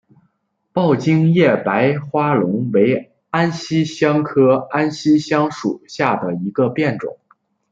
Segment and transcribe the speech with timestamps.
[0.73, 7.19] 抱茎叶白花龙为安息香科安息香属下的一个变种。